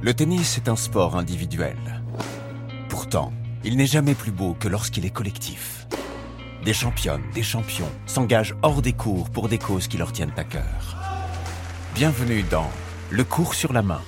Le 0.00 0.14
tennis 0.14 0.58
est 0.58 0.68
un 0.68 0.76
sport 0.76 1.16
individuel. 1.16 1.76
Pourtant, 2.88 3.32
il 3.64 3.76
n'est 3.76 3.84
jamais 3.86 4.14
plus 4.14 4.30
beau 4.30 4.54
que 4.60 4.68
lorsqu'il 4.68 5.04
est 5.04 5.10
collectif. 5.10 5.88
Des 6.64 6.72
championnes, 6.72 7.24
des 7.34 7.42
champions 7.42 7.90
s'engagent 8.06 8.54
hors 8.62 8.80
des 8.80 8.92
cours 8.92 9.28
pour 9.28 9.48
des 9.48 9.58
causes 9.58 9.88
qui 9.88 9.96
leur 9.96 10.12
tiennent 10.12 10.32
à 10.36 10.44
cœur. 10.44 10.96
Bienvenue 11.96 12.44
dans 12.44 12.70
Le 13.10 13.24
cours 13.24 13.54
sur 13.54 13.72
la 13.72 13.82
main, 13.82 14.00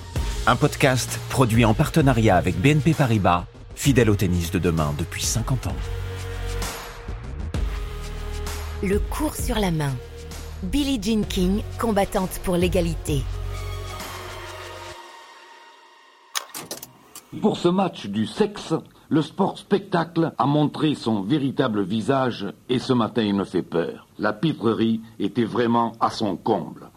un 0.47 0.55
podcast 0.55 1.19
produit 1.29 1.65
en 1.65 1.73
partenariat 1.73 2.37
avec 2.37 2.55
BNP 2.55 2.93
Paribas, 2.93 3.45
fidèle 3.75 4.09
au 4.09 4.15
tennis 4.15 4.49
de 4.49 4.59
demain 4.59 4.93
depuis 4.97 5.25
50 5.25 5.67
ans. 5.67 5.75
Le 8.81 8.97
cours 8.97 9.35
sur 9.35 9.59
la 9.59 9.71
main. 9.71 9.93
Billie 10.63 11.01
Jean 11.03 11.25
King, 11.25 11.63
combattante 11.77 12.39
pour 12.45 12.55
l'égalité. 12.55 13.23
Pour 17.39 17.57
ce 17.57 17.69
match 17.69 18.07
du 18.07 18.27
sexe, 18.27 18.73
le 19.07 19.21
sport 19.21 19.57
spectacle 19.57 20.33
a 20.37 20.45
montré 20.45 20.95
son 20.95 21.21
véritable 21.21 21.81
visage 21.81 22.45
et 22.67 22.77
ce 22.77 22.91
matin 22.91 23.21
il 23.21 23.35
me 23.35 23.45
fait 23.45 23.61
peur. 23.61 24.05
La 24.19 24.33
pitrerie 24.33 24.99
était 25.17 25.45
vraiment 25.45 25.93
à 26.01 26.09
son 26.09 26.35
comble. 26.35 26.89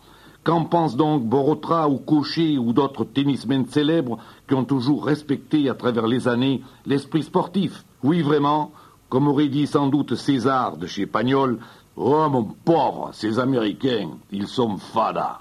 Qu'en 0.42 0.64
pense 0.64 0.96
donc 0.96 1.24
Borotra 1.24 1.88
ou 1.88 1.98
Cochet 1.98 2.58
ou 2.58 2.72
d'autres 2.72 3.04
tennismen 3.04 3.66
célèbres 3.66 4.18
qui 4.48 4.54
ont 4.54 4.64
toujours 4.64 5.06
respecté 5.06 5.70
à 5.70 5.74
travers 5.74 6.08
les 6.08 6.26
années 6.26 6.62
l'esprit 6.84 7.22
sportif? 7.22 7.84
Oui, 8.02 8.20
vraiment, 8.20 8.72
comme 9.08 9.28
aurait 9.28 9.48
dit 9.48 9.68
sans 9.68 9.86
doute 9.86 10.16
César 10.16 10.76
de 10.76 10.88
chez 10.88 11.06
Pagnol, 11.06 11.60
Oh 11.96 12.28
mon 12.28 12.42
pauvre, 12.42 13.10
ces 13.12 13.38
Américains, 13.38 14.10
ils 14.32 14.48
sont 14.48 14.78
fadas. 14.78 15.38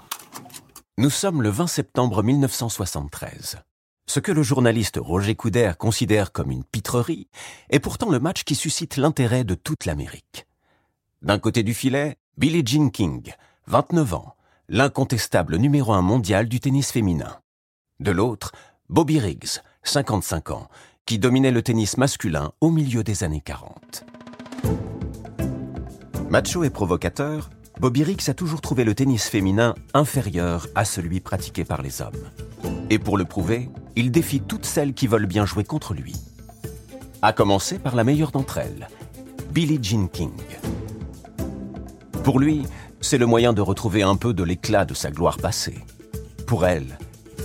Nous 0.98 1.10
sommes 1.10 1.42
le 1.42 1.48
20 1.48 1.66
septembre 1.66 2.22
1973. 2.22 3.58
Ce 4.06 4.20
que 4.20 4.32
le 4.32 4.42
journaliste 4.42 4.98
Roger 5.00 5.34
Couder 5.34 5.72
considère 5.78 6.30
comme 6.32 6.50
une 6.50 6.64
pitrerie 6.64 7.28
est 7.70 7.80
pourtant 7.80 8.10
le 8.10 8.20
match 8.20 8.44
qui 8.44 8.54
suscite 8.54 8.96
l'intérêt 8.96 9.44
de 9.44 9.54
toute 9.54 9.86
l'Amérique. 9.86 10.46
D'un 11.22 11.38
côté 11.38 11.62
du 11.62 11.72
filet, 11.72 12.16
Billie 12.36 12.62
Jean 12.66 12.90
King, 12.90 13.32
29 13.66 14.14
ans, 14.14 14.34
l'incontestable 14.68 15.56
numéro 15.56 15.92
un 15.92 16.02
mondial 16.02 16.48
du 16.48 16.60
tennis 16.60 16.92
féminin. 16.92 17.40
De 17.98 18.10
l'autre, 18.10 18.52
Bobby 18.90 19.18
Riggs, 19.18 19.60
55 19.84 20.50
ans, 20.50 20.68
qui 21.06 21.18
dominait 21.18 21.50
le 21.50 21.62
tennis 21.62 21.96
masculin 21.96 22.52
au 22.60 22.70
milieu 22.70 23.02
des 23.02 23.24
années 23.24 23.42
40. 23.42 24.04
Macho 26.28 26.64
et 26.64 26.70
provocateur, 26.70 27.50
Bobby 27.80 28.04
Riggs 28.04 28.28
a 28.28 28.34
toujours 28.34 28.60
trouvé 28.60 28.84
le 28.84 28.94
tennis 28.94 29.28
féminin 29.28 29.74
inférieur 29.94 30.66
à 30.74 30.84
celui 30.84 31.20
pratiqué 31.20 31.64
par 31.64 31.82
les 31.82 32.02
hommes. 32.02 32.30
Et 32.90 32.98
pour 32.98 33.16
le 33.16 33.24
prouver, 33.24 33.70
il 33.96 34.10
défie 34.10 34.40
toutes 34.40 34.64
celles 34.64 34.94
qui 34.94 35.06
veulent 35.06 35.26
bien 35.26 35.46
jouer 35.46 35.64
contre 35.64 35.94
lui. 35.94 36.14
À 37.22 37.32
commencer 37.32 37.78
par 37.78 37.94
la 37.94 38.04
meilleure 38.04 38.32
d'entre 38.32 38.58
elles, 38.58 38.88
Billie 39.50 39.78
Jean 39.82 40.08
King. 40.08 40.32
Pour 42.22 42.38
lui, 42.38 42.64
c'est 43.00 43.18
le 43.18 43.26
moyen 43.26 43.52
de 43.52 43.60
retrouver 43.60 44.02
un 44.02 44.16
peu 44.16 44.34
de 44.34 44.42
l'éclat 44.42 44.84
de 44.84 44.94
sa 44.94 45.10
gloire 45.10 45.36
passée. 45.36 45.78
Pour 46.46 46.66
elle, 46.66 46.98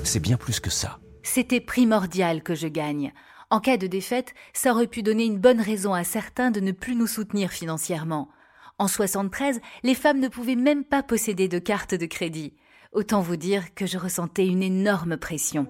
c'est 0.03 0.19
bien 0.19 0.37
plus 0.37 0.59
que 0.59 0.69
ça. 0.69 0.99
C'était 1.23 1.59
primordial 1.59 2.41
que 2.43 2.55
je 2.55 2.67
gagne. 2.67 3.13
En 3.51 3.59
cas 3.59 3.77
de 3.77 3.87
défaite, 3.87 4.33
ça 4.53 4.71
aurait 4.71 4.87
pu 4.87 5.03
donner 5.03 5.25
une 5.25 5.39
bonne 5.39 5.61
raison 5.61 5.93
à 5.93 6.03
certains 6.03 6.51
de 6.51 6.59
ne 6.59 6.71
plus 6.71 6.95
nous 6.95 7.07
soutenir 7.07 7.51
financièrement. 7.51 8.29
En 8.77 8.87
73, 8.87 9.59
les 9.83 9.95
femmes 9.95 10.19
ne 10.19 10.27
pouvaient 10.27 10.55
même 10.55 10.83
pas 10.83 11.03
posséder 11.03 11.47
de 11.47 11.59
carte 11.59 11.93
de 11.93 12.05
crédit. 12.05 12.53
Autant 12.91 13.21
vous 13.21 13.35
dire 13.35 13.73
que 13.75 13.85
je 13.85 13.97
ressentais 13.97 14.47
une 14.47 14.63
énorme 14.63 15.17
pression. 15.17 15.67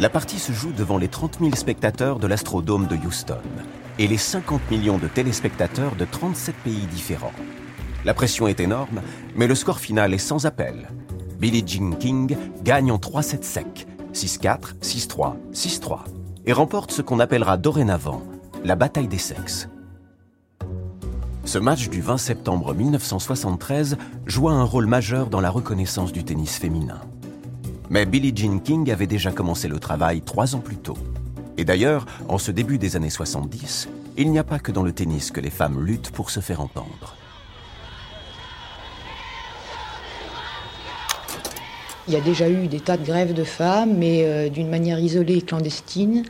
La 0.00 0.08
partie 0.10 0.40
se 0.40 0.50
joue 0.50 0.72
devant 0.72 0.98
les 0.98 1.06
30 1.06 1.38
000 1.38 1.54
spectateurs 1.54 2.18
de 2.18 2.26
l'Astrodome 2.26 2.88
de 2.88 2.96
Houston 2.96 3.38
et 4.00 4.08
les 4.08 4.18
50 4.18 4.68
millions 4.68 4.98
de 4.98 5.06
téléspectateurs 5.06 5.94
de 5.94 6.04
37 6.04 6.56
pays 6.64 6.86
différents. 6.86 7.32
La 8.04 8.12
pression 8.12 8.48
est 8.48 8.58
énorme, 8.58 9.02
mais 9.36 9.46
le 9.46 9.54
score 9.54 9.78
final 9.78 10.12
est 10.12 10.18
sans 10.18 10.46
appel. 10.46 10.88
Billie 11.38 11.62
Jean 11.64 11.92
King 11.92 12.36
gagne 12.64 12.90
en 12.90 12.98
3 12.98 13.22
sets 13.22 13.42
secs, 13.42 13.86
6-4, 14.12 14.74
6-3, 14.82 15.34
6-3, 15.52 15.98
et 16.44 16.52
remporte 16.52 16.90
ce 16.90 17.00
qu'on 17.00 17.20
appellera 17.20 17.56
dorénavant 17.56 18.24
la 18.64 18.74
bataille 18.74 19.08
des 19.08 19.18
sexes. 19.18 19.68
Ce 21.44 21.58
match 21.58 21.88
du 21.88 22.00
20 22.00 22.18
septembre 22.18 22.74
1973 22.74 23.96
joua 24.26 24.54
un 24.54 24.64
rôle 24.64 24.86
majeur 24.86 25.28
dans 25.28 25.40
la 25.40 25.50
reconnaissance 25.50 26.12
du 26.12 26.24
tennis 26.24 26.56
féminin. 26.56 27.00
Mais 27.94 28.06
Billie 28.06 28.32
Jean 28.34 28.58
King 28.58 28.90
avait 28.90 29.06
déjà 29.06 29.30
commencé 29.30 29.68
le 29.68 29.78
travail 29.78 30.20
trois 30.20 30.56
ans 30.56 30.58
plus 30.58 30.78
tôt. 30.78 30.98
Et 31.56 31.64
d'ailleurs, 31.64 32.06
en 32.28 32.38
ce 32.38 32.50
début 32.50 32.76
des 32.76 32.96
années 32.96 33.08
70, 33.08 33.88
il 34.16 34.32
n'y 34.32 34.40
a 34.40 34.42
pas 34.42 34.58
que 34.58 34.72
dans 34.72 34.82
le 34.82 34.90
tennis 34.90 35.30
que 35.30 35.40
les 35.40 35.48
femmes 35.48 35.80
luttent 35.80 36.10
pour 36.10 36.30
se 36.30 36.40
faire 36.40 36.60
entendre. 36.60 37.14
Il 42.06 42.12
y 42.12 42.16
a 42.18 42.20
déjà 42.20 42.50
eu 42.50 42.66
des 42.66 42.80
tas 42.80 42.98
de 42.98 43.04
grèves 43.04 43.32
de 43.32 43.44
femmes, 43.44 43.96
mais 43.96 44.24
euh, 44.24 44.50
d'une 44.50 44.68
manière 44.68 44.98
isolée 45.00 45.38
et 45.38 45.42
clandestine 45.42 46.22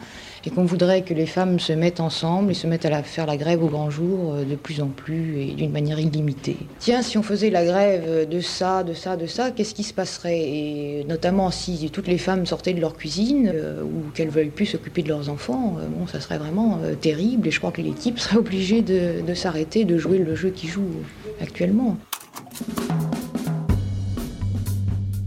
et 0.46 0.50
qu'on 0.50 0.64
voudrait 0.64 1.02
que 1.02 1.14
les 1.14 1.26
femmes 1.26 1.58
se 1.58 1.72
mettent 1.72 2.00
ensemble 2.00 2.52
et 2.52 2.54
se 2.54 2.68
mettent 2.68 2.84
à 2.84 3.02
faire 3.02 3.26
la 3.26 3.36
grève 3.36 3.64
au 3.64 3.66
grand 3.66 3.90
jour 3.90 4.34
euh, 4.34 4.44
de 4.44 4.54
plus 4.54 4.80
en 4.80 4.86
plus 4.86 5.40
et 5.40 5.46
d'une 5.46 5.72
manière 5.72 5.98
illimitée. 5.98 6.58
Tiens, 6.78 7.02
si 7.02 7.18
on 7.18 7.24
faisait 7.24 7.50
la 7.50 7.64
grève 7.64 8.28
de 8.28 8.40
ça, 8.40 8.84
de 8.84 8.94
ça, 8.94 9.16
de 9.16 9.26
ça, 9.26 9.50
qu'est-ce 9.50 9.74
qui 9.74 9.82
se 9.82 9.92
passerait? 9.92 10.38
Et 10.38 11.04
notamment 11.08 11.50
si 11.50 11.90
toutes 11.90 12.06
les 12.06 12.18
femmes 12.18 12.46
sortaient 12.46 12.74
de 12.74 12.80
leur 12.80 12.94
cuisine 12.94 13.50
euh, 13.52 13.82
ou 13.82 14.10
qu'elles 14.14 14.28
veuillent 14.28 14.50
plus 14.50 14.66
s'occuper 14.66 15.02
de 15.02 15.08
leurs 15.08 15.28
enfants, 15.28 15.76
bon, 15.98 16.06
ça 16.06 16.20
serait 16.20 16.38
vraiment 16.38 16.78
terrible 17.00 17.48
et 17.48 17.50
je 17.50 17.58
crois 17.58 17.72
que 17.72 17.82
l'équipe 17.82 18.20
serait 18.20 18.36
obligée 18.36 18.82
de, 18.82 19.26
de 19.26 19.34
s'arrêter 19.34 19.84
de 19.84 19.98
jouer 19.98 20.18
le 20.18 20.36
jeu 20.36 20.50
qu'ils 20.50 20.70
jouent 20.70 21.02
actuellement. 21.40 21.96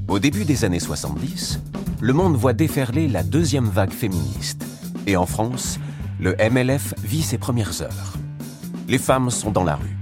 Au 0.08 0.20
début 0.20 0.46
des 0.46 0.64
années 0.64 0.80
70, 0.80 1.60
le 2.00 2.14
monde 2.14 2.38
voit 2.38 2.54
déferler 2.54 3.10
la 3.10 3.24
deuxième 3.24 3.68
vague 3.68 3.92
féministe 3.92 4.66
et 5.06 5.18
en 5.18 5.26
France, 5.26 5.80
le 6.22 6.34
MLF 6.50 6.94
vit 7.04 7.22
ses 7.22 7.38
premières 7.38 7.82
heures. 7.82 8.14
Les 8.88 9.00
femmes 9.00 9.30
sont 9.30 9.52
dans 9.52 9.66
la 9.66 9.76
rue. 9.76 9.98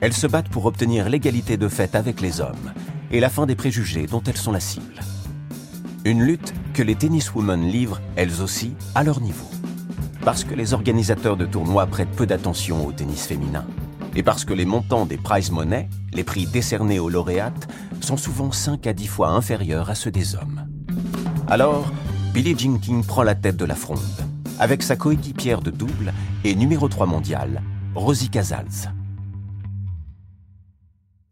Elles 0.00 0.14
se 0.14 0.26
battent 0.26 0.48
pour 0.48 0.64
obtenir 0.64 1.10
l'égalité 1.10 1.58
de 1.58 1.68
fait 1.68 1.94
avec 1.94 2.22
les 2.22 2.40
hommes 2.40 2.72
et 3.10 3.20
la 3.20 3.28
fin 3.28 3.44
des 3.44 3.54
préjugés 3.54 4.06
dont 4.06 4.22
elles 4.26 4.38
sont 4.38 4.52
la 4.52 4.60
cible. 4.60 5.00
Une 6.06 6.22
lutte 6.22 6.54
que 6.72 6.82
les 6.82 6.94
tenniswomen 6.94 7.68
livrent, 7.68 8.00
elles 8.16 8.40
aussi, 8.40 8.72
à 8.94 9.04
leur 9.04 9.20
niveau. 9.20 9.50
Parce 10.24 10.42
que 10.42 10.54
les 10.54 10.72
organisateurs 10.72 11.36
de 11.36 11.44
tournois 11.44 11.86
prêtent 11.86 12.16
peu 12.16 12.26
d'attention 12.26 12.86
au 12.86 12.92
tennis 12.92 13.26
féminin. 13.26 13.66
Et 14.14 14.22
parce 14.22 14.44
que 14.44 14.52
les 14.52 14.64
montants 14.64 15.06
des 15.06 15.16
prize 15.16 15.50
money, 15.50 15.88
les 16.12 16.24
prix 16.24 16.46
décernés 16.46 16.98
aux 16.98 17.08
lauréates, 17.08 17.68
sont 18.00 18.16
souvent 18.16 18.52
5 18.52 18.86
à 18.86 18.92
10 18.92 19.06
fois 19.06 19.28
inférieurs 19.28 19.90
à 19.90 19.94
ceux 19.94 20.10
des 20.10 20.34
hommes. 20.34 20.66
Alors, 21.48 21.92
Billie 22.34 22.58
Jean 22.58 22.78
King 22.78 23.04
prend 23.04 23.22
la 23.22 23.34
tête 23.34 23.56
de 23.56 23.64
la 23.64 23.74
fronde 23.74 24.00
avec 24.60 24.82
sa 24.82 24.94
coéquipière 24.94 25.62
de 25.62 25.70
double 25.70 26.12
et 26.44 26.54
numéro 26.54 26.86
3 26.86 27.06
mondial, 27.06 27.62
Rosie 27.94 28.28
Casals. 28.28 28.92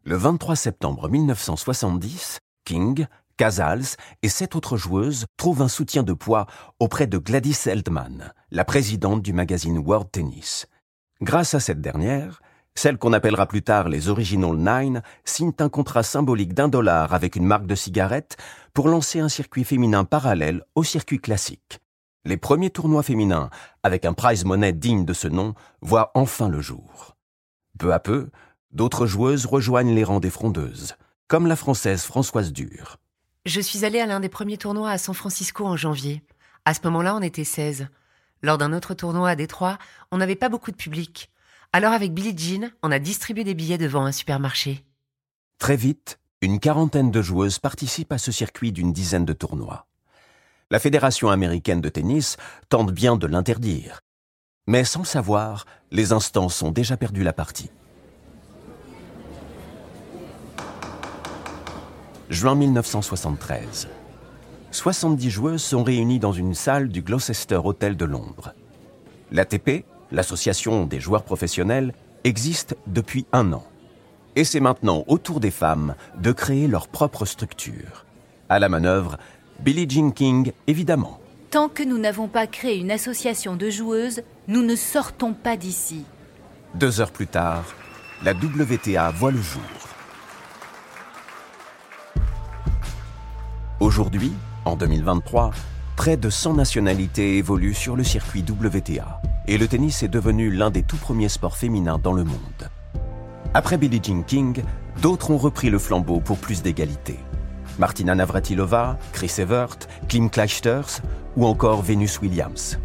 Le 0.05 0.17
23 0.17 0.57
septembre 0.57 1.11
1970, 1.11 2.39
King, 2.65 3.07
Casals 3.37 3.97
et 4.23 4.31
sept 4.31 4.57
autres 4.57 4.79
joueuses 4.79 5.27
trouvent 5.37 5.61
un 5.61 5.69
soutien 5.69 6.03
de 6.03 6.15
poids 6.15 6.47
auprès 6.81 7.07
de 7.07 7.19
Gladys 7.19 7.59
Heldman, 7.67 8.33
la 8.51 8.65
présidente 8.65 9.21
du 9.21 9.35
magazine 9.35 9.79
World 9.79 10.11
Tennis. 10.11 10.67
Grâce 11.21 11.53
à 11.53 11.61
cette 11.61 11.83
dernière, 11.83 12.41
celle 12.79 12.99
qu'on 12.99 13.13
appellera 13.13 13.47
plus 13.47 13.63
tard 13.63 13.89
les 13.89 14.09
Original 14.09 14.57
Nine 14.57 15.03
signent 15.25 15.53
un 15.59 15.69
contrat 15.69 16.03
symbolique 16.03 16.55
d'un 16.55 16.69
dollar 16.69 17.13
avec 17.13 17.37
une 17.37 17.47
marque 17.47 17.67
de 17.67 17.75
cigarettes 17.75 18.37
pour 18.73 18.89
lancer 18.89 19.21
un 19.21 19.29
circuit 19.29 19.65
féminin 19.65 20.05
parallèle 20.05 20.65
au 20.75 20.85
circuit 20.85 21.19
classique 21.19 21.81
les 22.29 22.37
premiers 22.37 22.71
tournois 22.71 23.03
féminins, 23.03 23.51
avec 23.83 24.05
un 24.05 24.13
prize 24.13 24.45
money 24.45 24.73
digne 24.73 25.05
de 25.05 25.15
ce 25.15 25.29
nom, 25.29 25.55
voient 25.81 26.13
enfin 26.15 26.49
le 26.49 26.61
jour. 26.61 27.17
Peu 27.79 27.93
à 27.93 27.99
peu, 27.99 28.29
d'autres 28.71 29.07
joueuses 29.07 29.47
rejoignent 29.47 29.95
les 29.95 30.05
rangs 30.05 30.21
des 30.21 30.31
frondeuses, 30.31 30.95
comme 31.27 31.47
la 31.47 31.57
française 31.57 32.03
Françoise 32.03 32.53
Dure. 32.53 32.99
Je 33.47 33.61
suis 33.61 33.85
allée 33.85 34.01
à 34.01 34.07
l'un 34.07 34.21
des 34.21 34.29
premiers 34.29 34.59
tournois 34.59 34.91
à 34.91 34.99
San 34.99 35.15
Francisco 35.15 35.65
en 35.65 35.77
janvier. 35.77 36.23
À 36.67 36.75
ce 36.75 36.81
moment-là, 36.85 37.17
on 37.17 37.23
était 37.23 37.45
16. 37.45 37.89
Lors 38.43 38.59
d'un 38.59 38.73
autre 38.73 38.95
tournoi 38.95 39.31
à 39.31 39.37
Détroit, 39.37 39.79
on 40.13 40.19
n'avait 40.19 40.37
pas 40.37 40.51
beaucoup 40.51 40.71
de 40.71 40.77
public. 40.77 41.31
Alors 41.73 41.93
avec 41.93 42.15
Billie 42.15 42.37
Jean, 42.37 42.71
on 42.83 42.91
a 42.91 42.99
distribué 42.99 43.45
des 43.45 43.53
billets 43.53 43.77
devant 43.77 44.07
un 44.07 44.13
supermarché. 44.13 44.85
Très 45.59 45.77
vite, 45.77 46.19
une 46.41 46.61
quarantaine 46.61 47.11
de 47.11 47.21
joueuses 47.21 47.59
participent 47.59 48.13
à 48.13 48.19
ce 48.19 48.33
circuit 48.33 48.73
d'une 48.73 48.93
dizaine 48.93 49.27
de 49.27 49.35
tournois. 49.35 49.87
La 50.71 50.79
Fédération 50.79 51.29
américaine 51.29 51.83
de 51.83 51.91
tennis 51.91 52.39
tente 52.71 52.93
bien 52.93 53.17
de 53.17 53.27
l'interdire. 53.27 54.01
Mais 54.67 54.85
sans 54.85 55.01
le 55.01 55.07
savoir, 55.07 55.67
les 55.91 56.13
instances 56.13 56.63
ont 56.63 56.71
déjà 56.71 56.97
perdu 56.97 57.23
la 57.23 57.35
partie. 57.35 57.71
Juin 62.31 62.55
1973. 62.55 63.89
70 64.71 65.31
joueuses 65.31 65.63
sont 65.63 65.83
réunies 65.83 66.19
dans 66.19 66.33
une 66.33 66.55
salle 66.55 66.89
du 66.89 67.03
Gloucester 67.03 67.61
Hotel 67.63 67.97
de 67.97 68.05
Londres. 68.07 68.55
L'ATP, 69.33 69.85
l'association 70.13 70.87
des 70.87 71.01
joueurs 71.01 71.23
professionnels, 71.23 71.93
existe 72.25 72.77
depuis 72.87 73.27
un 73.33 73.53
an. 73.53 73.65
Et 74.37 74.45
c'est 74.45 74.61
maintenant 74.61 75.05
au 75.07 75.19
tour 75.19 75.41
des 75.41 75.51
femmes 75.51 75.95
de 76.21 76.33
créer 76.33 76.69
leur 76.69 76.89
propre 76.89 77.25
structure. 77.25 78.05
À 78.49 78.59
la 78.59 78.69
manœuvre, 78.69 79.19
Billie 79.61 79.89
Jean 79.89 80.11
King, 80.11 80.53
évidemment. 80.67 81.21
Tant 81.51 81.69
que 81.69 81.83
nous 81.83 81.99
n'avons 81.99 82.29
pas 82.29 82.47
créé 82.47 82.79
une 82.79 82.91
association 82.91 83.57
de 83.57 83.71
joueuses, 83.71 84.23
nous 84.47 84.63
ne 84.63 84.77
sortons 84.77 85.33
pas 85.33 85.57
d'ici. 85.57 86.05
Deux 86.75 87.01
heures 87.01 87.11
plus 87.11 87.27
tard, 87.27 87.65
la 88.23 88.33
WTA 88.33 89.11
voit 89.11 89.31
le 89.31 89.41
jour. 89.41 89.63
Aujourd'hui, 93.81 94.33
en 94.65 94.77
2023, 94.77 95.53
près 95.97 96.17
de 96.17 96.29
100 96.29 96.55
nationalités 96.55 97.39
évoluent 97.39 97.75
sur 97.75 97.97
le 97.97 98.05
circuit 98.05 98.45
WTA 98.47 99.21
et 99.49 99.57
le 99.57 99.67
tennis 99.67 100.03
est 100.03 100.09
devenu 100.09 100.51
l'un 100.51 100.71
des 100.71 100.83
tout 100.83 100.99
premiers 100.99 101.31
sports 101.31 101.57
féminins 101.57 101.99
dans 101.99 102.13
le 102.13 102.23
monde. 102.23 102.71
Après 103.55 103.79
Billie 103.79 104.01
Jean 104.03 104.23
King, 104.23 104.63
d'autres 105.01 105.31
ont 105.31 105.39
repris 105.39 105.71
le 105.71 105.79
flambeau 105.79 106.21
pour 106.21 106.37
plus 106.37 106.63
d'égalité. 106.63 107.19
Martina 107.79 108.15
Navratilova, 108.15 108.99
Chris 109.13 109.33
Evert, 109.39 109.79
Kim 110.07 110.29
Clijsters 110.29 111.01
ou 111.37 111.47
encore 111.47 111.83
Venus 111.83 112.21
Williams. 112.21 112.79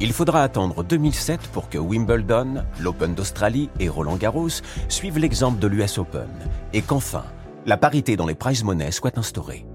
Il 0.00 0.12
faudra 0.14 0.42
attendre 0.42 0.82
2007 0.82 1.40
pour 1.52 1.68
que 1.68 1.78
Wimbledon, 1.78 2.64
l'Open 2.80 3.14
d'Australie 3.14 3.68
et 3.78 3.88
Roland 3.88 4.16
Garros 4.16 4.62
suivent 4.88 5.18
l'exemple 5.18 5.58
de 5.58 5.68
l'US 5.68 5.98
Open 5.98 6.28
et 6.72 6.80
qu'enfin, 6.80 7.24
la 7.66 7.76
parité 7.76 8.16
dans 8.16 8.26
les 8.26 8.34
prize 8.34 8.64
money 8.64 8.90
soit 8.90 9.18
instaurée. 9.18 9.66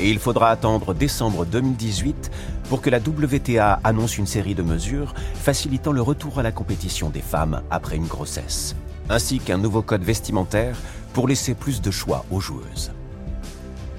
Et 0.00 0.10
il 0.10 0.18
faudra 0.18 0.50
attendre 0.50 0.92
décembre 0.92 1.46
2018 1.46 2.30
pour 2.68 2.80
que 2.80 2.90
la 2.90 2.98
WTA 2.98 3.80
annonce 3.84 4.18
une 4.18 4.26
série 4.26 4.54
de 4.54 4.62
mesures 4.62 5.14
facilitant 5.34 5.92
le 5.92 6.02
retour 6.02 6.38
à 6.38 6.42
la 6.42 6.52
compétition 6.52 7.10
des 7.10 7.20
femmes 7.20 7.62
après 7.70 7.96
une 7.96 8.06
grossesse, 8.06 8.74
ainsi 9.08 9.38
qu'un 9.38 9.58
nouveau 9.58 9.82
code 9.82 10.02
vestimentaire 10.02 10.76
pour 11.12 11.28
laisser 11.28 11.54
plus 11.54 11.80
de 11.80 11.90
choix 11.90 12.24
aux 12.30 12.40
joueuses. 12.40 12.92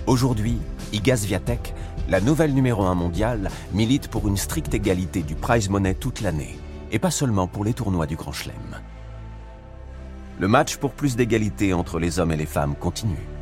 Aujourd'hui, 0.05 0.57
Iga 0.91 1.15
Swiatek 1.15 1.73
la 2.07 2.21
nouvelle 2.21 2.53
numéro 2.53 2.83
1 2.83 2.93
mondiale 2.93 3.49
milite 3.73 4.09
pour 4.09 4.27
une 4.27 4.37
stricte 4.37 4.73
égalité 4.73 5.23
du 5.23 5.33
prize 5.33 5.69
money 5.69 5.95
toute 5.95 6.21
l'année, 6.21 6.55
et 6.91 6.99
pas 6.99 7.09
seulement 7.09 7.47
pour 7.47 7.65
les 7.65 7.73
tournois 7.73 8.05
du 8.05 8.15
Grand 8.15 8.31
Chelem. 8.31 8.53
Le 10.39 10.47
match 10.47 10.77
pour 10.77 10.91
plus 10.91 11.15
d'égalité 11.15 11.73
entre 11.73 11.97
les 11.97 12.19
hommes 12.19 12.31
et 12.31 12.37
les 12.37 12.45
femmes 12.45 12.75
continue. 12.75 13.34